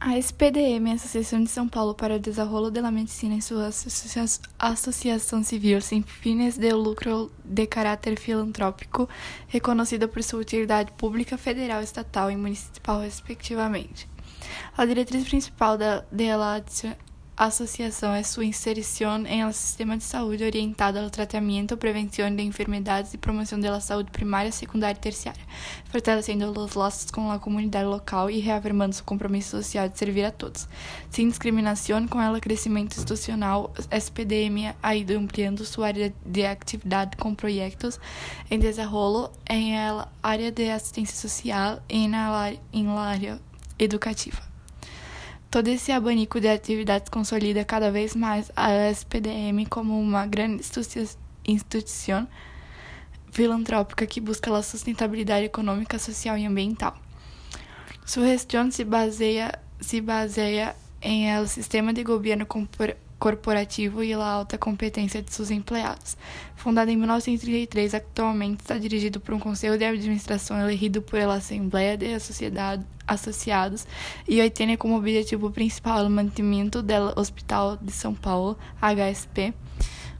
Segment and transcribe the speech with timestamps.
[0.00, 5.80] A SPDM, Associação de São Paulo para o Desenrolo da Medicina e sua associação civil
[5.80, 9.08] sem fins de lucro de caráter filantrópico,
[9.48, 14.08] reconhecida por sua utilidade pública, federal, estatal e municipal, respectivamente.
[14.76, 16.62] A diretriz principal da, a
[17.38, 23.14] associação é sua inserção em um sistema de saúde orientado ao tratamento, prevenção de enfermidades
[23.14, 25.40] e promoção da saúde primária, secundária e terciária,
[25.84, 30.32] fortalecendo os laços com a comunidade local e reafirmando seu compromisso social de servir a
[30.32, 30.68] todos.
[31.10, 37.36] Sem discriminação, com ela crescimento institucional, SPDM ha ido ampliando sua área de atividade com
[37.36, 38.00] projetos
[38.50, 42.28] em desenrolo em ela área de assistência social e na
[42.72, 43.40] em área
[43.78, 44.47] educativa.
[45.50, 50.62] Todo esse abanico de atividades consolida cada vez mais a SPDM como uma grande
[51.46, 52.28] instituição
[53.32, 56.94] filantrópica que busca a sustentabilidade econômica, social e ambiental.
[58.04, 62.44] Sua gestão se baseia, se baseia em el sistema de governo
[63.18, 66.16] corporativo e a alta competência de seus empregados.
[66.54, 72.06] Fundada em 1933, atualmente está dirigido por um conselho de administração elegido pela Assembleia de
[73.06, 73.86] associados
[74.26, 79.54] e tem como objetivo principal o mantimento do Hospital de São Paulo, HSP,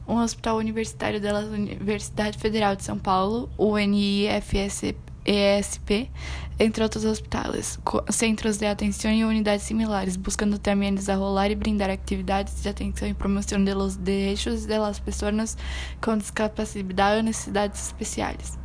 [0.07, 8.65] um hospital universitário da Universidade Federal de São Paulo, UNIFSP, entre outros hospitais, centros de
[8.65, 13.97] atenção e unidades similares, buscando também desenrolar e brindar atividades de atenção e promoção dos
[13.97, 15.57] direitos das pessoas
[16.01, 18.59] com discapacidade ou necessidades especiais.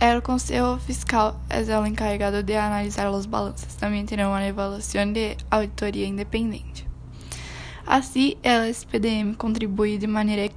[0.00, 3.74] El Conselho Fiscal é o encarregado de analisar os balanços.
[3.76, 6.83] Também terá uma avaliação de auditoria independente.
[7.86, 10.50] Assim, o SPDM contribui de maneira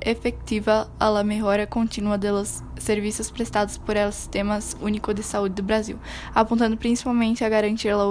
[0.00, 5.62] efectiva à la melhora contínua dos serviços prestados por el Sistema Único de Saúde do
[5.62, 5.98] Brasil,
[6.34, 8.06] apontando principalmente a garantir a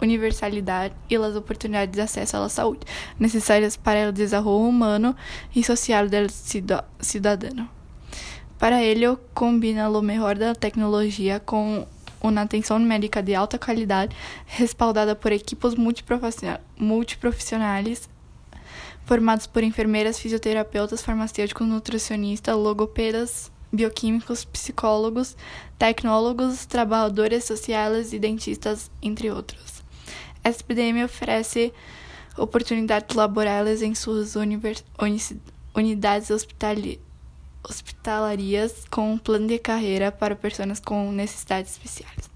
[0.00, 2.86] universalidade e as oportunidades de acesso à saúde
[3.18, 5.16] necessárias para o desenvolvimento humano
[5.54, 6.16] e social do
[7.00, 7.68] cidadão.
[8.58, 11.86] Para ello, combina o melhor da tecnologia com
[12.20, 14.14] uma atenção médica de alta qualidade,
[14.46, 18.08] respaldada por equipes multiprofissionais
[19.06, 25.36] formados por enfermeiras, fisioterapeutas, farmacêuticos, nutricionistas, logopedas, bioquímicos, psicólogos,
[25.78, 29.84] tecnólogos, trabalhadores sociais e dentistas, entre outros.
[30.42, 31.72] A SPDM oferece
[32.36, 34.34] oportunidades laborais em suas
[35.74, 36.98] unidades hospitalares
[37.68, 42.30] hospitalarias com um plano de carreira para pessoas com necessidades especiais.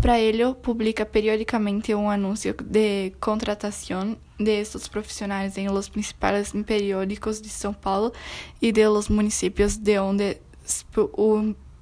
[0.00, 7.50] Para ello, publica periodicamente um anúncio de contratação de profissionais em los principais periódicos de
[7.50, 8.10] São Paulo
[8.62, 10.38] e de los municípios de onde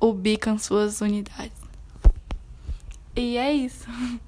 [0.00, 1.58] ubicam suas unidades.
[3.14, 3.86] E é isso.